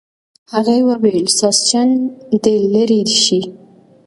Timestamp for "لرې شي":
2.73-3.41